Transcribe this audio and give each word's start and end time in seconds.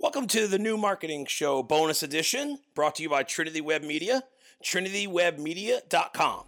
Welcome 0.00 0.26
to 0.28 0.48
the 0.48 0.58
new 0.58 0.76
marketing 0.76 1.26
show 1.26 1.62
bonus 1.62 2.02
edition 2.02 2.58
brought 2.74 2.96
to 2.96 3.02
you 3.04 3.08
by 3.08 3.22
Trinity 3.22 3.60
Web 3.60 3.82
Media, 3.82 4.24
trinitywebmedia.com. 4.62 6.44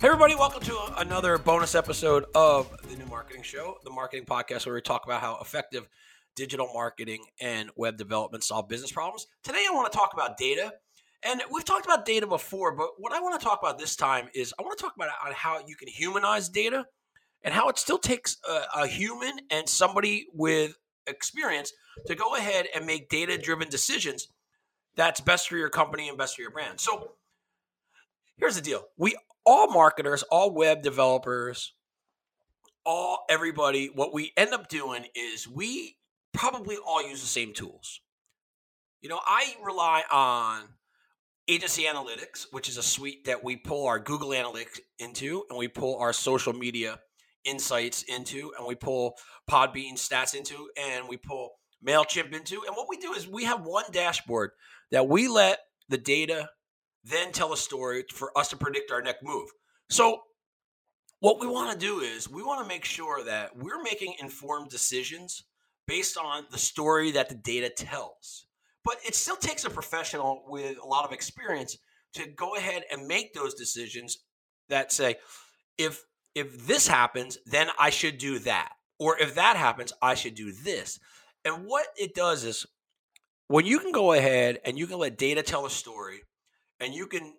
Hey, 0.00 0.06
everybody, 0.06 0.34
welcome 0.34 0.62
to 0.62 0.78
another 0.96 1.36
bonus 1.36 1.74
episode 1.74 2.24
of 2.34 2.74
the 2.88 2.96
new 2.96 3.04
marketing 3.06 3.42
show, 3.42 3.76
the 3.84 3.90
marketing 3.90 4.24
podcast 4.24 4.64
where 4.64 4.74
we 4.74 4.80
talk 4.80 5.04
about 5.04 5.20
how 5.20 5.38
effective 5.40 5.86
digital 6.34 6.70
marketing 6.72 7.24
and 7.40 7.70
web 7.76 7.98
development 7.98 8.42
solve 8.42 8.68
business 8.68 8.90
problems. 8.90 9.26
Today, 9.44 9.66
I 9.70 9.74
want 9.74 9.92
to 9.92 9.96
talk 9.96 10.14
about 10.14 10.38
data. 10.38 10.72
And 11.24 11.42
we've 11.52 11.64
talked 11.64 11.84
about 11.84 12.06
data 12.06 12.26
before, 12.26 12.74
but 12.74 12.90
what 12.96 13.12
I 13.12 13.20
want 13.20 13.38
to 13.38 13.44
talk 13.44 13.58
about 13.60 13.78
this 13.78 13.96
time 13.96 14.28
is 14.34 14.54
I 14.58 14.62
want 14.62 14.78
to 14.78 14.82
talk 14.82 14.94
about 14.96 15.10
how 15.34 15.60
you 15.66 15.76
can 15.76 15.88
humanize 15.88 16.48
data 16.48 16.86
and 17.48 17.54
how 17.54 17.70
it 17.70 17.78
still 17.78 17.96
takes 17.96 18.36
a, 18.46 18.82
a 18.82 18.86
human 18.86 19.32
and 19.50 19.66
somebody 19.66 20.26
with 20.34 20.76
experience 21.06 21.72
to 22.06 22.14
go 22.14 22.36
ahead 22.36 22.66
and 22.74 22.84
make 22.84 23.08
data 23.08 23.38
driven 23.38 23.70
decisions 23.70 24.28
that's 24.96 25.22
best 25.22 25.48
for 25.48 25.56
your 25.56 25.70
company 25.70 26.10
and 26.10 26.18
best 26.18 26.36
for 26.36 26.42
your 26.42 26.50
brand. 26.50 26.78
So 26.78 27.12
here's 28.36 28.56
the 28.56 28.60
deal. 28.60 28.84
We 28.98 29.16
all 29.46 29.68
marketers, 29.68 30.24
all 30.24 30.54
web 30.54 30.82
developers, 30.82 31.72
all 32.84 33.24
everybody, 33.30 33.86
what 33.94 34.12
we 34.12 34.30
end 34.36 34.52
up 34.52 34.68
doing 34.68 35.06
is 35.14 35.48
we 35.48 35.96
probably 36.34 36.76
all 36.76 37.08
use 37.08 37.22
the 37.22 37.26
same 37.26 37.54
tools. 37.54 38.02
You 39.00 39.08
know, 39.08 39.20
I 39.24 39.54
rely 39.64 40.02
on 40.12 40.64
Agency 41.48 41.84
Analytics, 41.84 42.48
which 42.50 42.68
is 42.68 42.76
a 42.76 42.82
suite 42.82 43.24
that 43.24 43.42
we 43.42 43.56
pull 43.56 43.86
our 43.86 43.98
Google 43.98 44.30
Analytics 44.32 44.80
into 44.98 45.44
and 45.48 45.58
we 45.58 45.68
pull 45.68 45.96
our 45.96 46.12
social 46.12 46.52
media 46.52 46.98
insights 47.44 48.02
into 48.02 48.52
and 48.58 48.66
we 48.66 48.74
pull 48.74 49.14
Podbean 49.50 49.94
stats 49.94 50.34
into 50.34 50.68
and 50.76 51.08
we 51.08 51.16
pull 51.16 51.52
MailChimp 51.86 52.34
into. 52.34 52.62
And 52.66 52.76
what 52.76 52.88
we 52.88 52.96
do 52.96 53.12
is 53.12 53.28
we 53.28 53.44
have 53.44 53.64
one 53.64 53.84
dashboard 53.92 54.50
that 54.90 55.08
we 55.08 55.28
let 55.28 55.60
the 55.88 55.98
data 55.98 56.50
then 57.04 57.32
tell 57.32 57.52
a 57.52 57.56
story 57.56 58.04
for 58.12 58.36
us 58.36 58.48
to 58.48 58.56
predict 58.56 58.90
our 58.90 59.02
next 59.02 59.22
move. 59.22 59.48
So, 59.88 60.22
what 61.20 61.40
we 61.40 61.48
want 61.48 61.72
to 61.72 61.86
do 61.86 62.00
is 62.00 62.30
we 62.30 62.44
want 62.44 62.62
to 62.62 62.68
make 62.68 62.84
sure 62.84 63.24
that 63.24 63.56
we're 63.56 63.82
making 63.82 64.14
informed 64.20 64.70
decisions 64.70 65.44
based 65.88 66.16
on 66.16 66.44
the 66.52 66.58
story 66.58 67.10
that 67.12 67.28
the 67.28 67.34
data 67.34 67.70
tells. 67.70 68.46
But 68.84 68.98
it 69.04 69.16
still 69.16 69.36
takes 69.36 69.64
a 69.64 69.70
professional 69.70 70.44
with 70.46 70.76
a 70.80 70.86
lot 70.86 71.04
of 71.04 71.12
experience 71.12 71.76
to 72.14 72.26
go 72.26 72.54
ahead 72.54 72.84
and 72.92 73.08
make 73.08 73.34
those 73.34 73.54
decisions 73.54 74.18
that 74.68 74.92
say, 74.92 75.16
if 75.76 76.04
if 76.38 76.66
this 76.66 76.88
happens, 76.88 77.38
then 77.46 77.68
I 77.78 77.90
should 77.90 78.18
do 78.18 78.38
that. 78.40 78.72
Or 78.98 79.18
if 79.18 79.34
that 79.34 79.56
happens, 79.56 79.92
I 80.02 80.14
should 80.14 80.34
do 80.34 80.52
this. 80.52 80.98
And 81.44 81.66
what 81.66 81.86
it 81.96 82.14
does 82.14 82.44
is 82.44 82.66
when 83.46 83.64
you 83.64 83.78
can 83.78 83.92
go 83.92 84.12
ahead 84.12 84.60
and 84.64 84.78
you 84.78 84.86
can 84.86 84.98
let 84.98 85.18
data 85.18 85.42
tell 85.42 85.66
a 85.66 85.70
story 85.70 86.20
and 86.80 86.94
you 86.94 87.06
can 87.06 87.34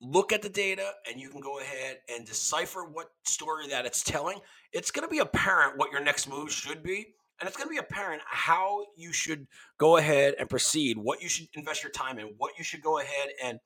look 0.00 0.32
at 0.32 0.42
the 0.42 0.48
data 0.48 0.92
and 1.10 1.20
you 1.20 1.28
can 1.28 1.40
go 1.40 1.60
ahead 1.60 1.98
and 2.08 2.26
decipher 2.26 2.84
what 2.84 3.08
story 3.24 3.68
that 3.68 3.86
it's 3.86 4.02
telling, 4.02 4.38
it's 4.72 4.90
going 4.90 5.06
to 5.06 5.10
be 5.10 5.18
apparent 5.18 5.76
what 5.76 5.90
your 5.90 6.02
next 6.02 6.28
move 6.28 6.52
should 6.52 6.82
be. 6.82 7.06
And 7.40 7.46
it's 7.46 7.56
going 7.56 7.68
to 7.68 7.72
be 7.72 7.78
apparent 7.78 8.20
how 8.26 8.84
you 8.96 9.12
should 9.12 9.46
go 9.78 9.96
ahead 9.96 10.34
and 10.40 10.50
proceed, 10.50 10.98
what 10.98 11.22
you 11.22 11.28
should 11.28 11.46
invest 11.54 11.84
your 11.84 11.92
time 11.92 12.18
in, 12.18 12.34
what 12.36 12.58
you 12.58 12.64
should 12.64 12.82
go 12.82 12.98
ahead 12.98 13.28
and 13.44 13.60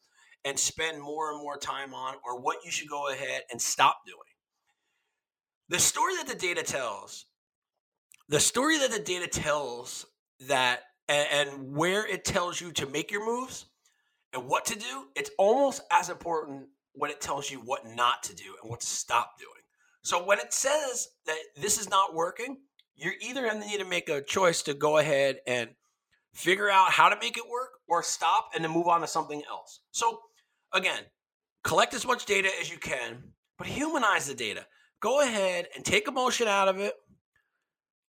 and 0.45 0.59
spend 0.59 1.01
more 1.01 1.31
and 1.31 1.41
more 1.41 1.57
time 1.57 1.95
on, 1.95 2.17
or 2.25 2.41
what 2.41 2.59
you 2.65 2.71
should 2.71 2.89
go 2.89 3.11
ahead 3.11 3.43
and 3.51 3.63
stop 3.63 4.01
doing. 4.05 4.19
The 5.73 5.79
story 5.79 6.17
that 6.17 6.29
the 6.29 6.35
data 6.35 6.63
tells, 6.63 7.25
the 8.29 8.39
story 8.41 8.77
that 8.81 8.93
the 8.93 8.99
data 8.99 9.27
tells 9.27 10.05
that 10.49 10.81
and, 11.09 11.27
and 11.33 11.75
where 11.75 12.07
it 12.07 12.27
tells 12.27 12.61
you 12.61 12.73
to 12.73 12.87
make 12.87 13.11
your 13.11 13.25
moves 13.25 13.65
and 14.35 14.47
what 14.47 14.67
to 14.67 14.79
do, 14.79 15.07
it's 15.17 15.31
almost 15.39 15.81
as 15.91 16.11
important 16.11 16.67
when 16.93 17.11
it 17.11 17.23
tells 17.23 17.51
you 17.51 17.57
what 17.61 17.87
not 17.87 18.23
to 18.25 18.35
do 18.35 18.55
and 18.61 18.71
what 18.71 18.81
to 18.81 18.87
stop 18.87 19.39
doing. 19.39 19.63
So 20.03 20.23
when 20.23 20.39
it 20.41 20.53
says 20.53 21.09
that 21.25 21.39
this 21.57 21.81
is 21.81 21.89
not 21.89 22.15
working, 22.15 22.59
you're 22.95 23.15
either 23.23 23.41
going 23.41 23.63
to 23.63 23.67
need 23.67 23.81
to 23.81 23.87
make 23.87 24.11
a 24.11 24.21
choice 24.21 24.61
to 24.65 24.75
go 24.75 24.99
ahead 24.99 25.39
and 25.47 25.71
figure 26.35 26.69
out 26.69 26.91
how 26.91 27.09
to 27.09 27.17
make 27.19 27.39
it 27.39 27.49
work 27.51 27.71
or 27.89 28.03
stop 28.03 28.51
and 28.55 28.63
then 28.63 28.73
move 28.73 28.89
on 28.89 29.01
to 29.01 29.07
something 29.07 29.43
else. 29.49 29.81
So 29.91 30.21
again, 30.75 31.05
collect 31.65 31.95
as 31.95 32.07
much 32.07 32.27
data 32.27 32.51
as 32.61 32.71
you 32.71 32.77
can, 32.77 33.33
but 33.57 33.67
humanize 33.67 34.27
the 34.27 34.35
data. 34.35 34.67
Go 35.03 35.21
ahead 35.21 35.67
and 35.75 35.85
take 35.85 36.07
emotion 36.07 36.47
out 36.47 36.69
of 36.69 36.79
it. 36.79 36.95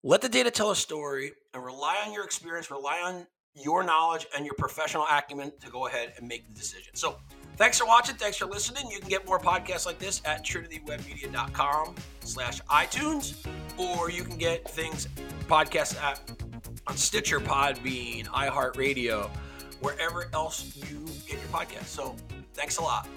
Let 0.03 0.21
the 0.21 0.29
data 0.29 0.49
tell 0.49 0.71
a 0.71 0.75
story 0.75 1.33
and 1.53 1.63
rely 1.63 1.97
on 2.05 2.11
your 2.11 2.23
experience, 2.23 2.71
rely 2.71 2.99
on 3.05 3.27
your 3.53 3.83
knowledge 3.83 4.25
and 4.35 4.43
your 4.43 4.55
professional 4.55 5.05
acumen 5.09 5.51
to 5.61 5.69
go 5.69 5.85
ahead 5.85 6.13
and 6.17 6.27
make 6.27 6.47
the 6.47 6.53
decision. 6.53 6.95
So, 6.95 7.19
thanks 7.57 7.77
for 7.77 7.85
watching. 7.85 8.15
Thanks 8.15 8.37
for 8.37 8.47
listening. 8.47 8.89
You 8.89 8.99
can 8.99 9.09
get 9.09 9.27
more 9.27 9.39
podcasts 9.39 9.85
like 9.85 9.99
this 9.99 10.21
at 10.25 10.43
trinitywebmedia.com 10.43 11.95
slash 12.21 12.61
iTunes, 12.61 13.45
or 13.77 14.09
you 14.09 14.23
can 14.23 14.37
get 14.37 14.67
things, 14.67 15.07
podcasts 15.47 15.95
at 16.01 16.19
on 16.87 16.97
Stitcher, 16.97 17.39
Podbean, 17.39 18.25
iHeartRadio, 18.27 19.29
wherever 19.81 20.27
else 20.33 20.75
you 20.75 21.05
get 21.27 21.37
your 21.37 21.49
podcast. 21.51 21.85
So, 21.85 22.15
thanks 22.55 22.77
a 22.77 22.81
lot. 22.81 23.07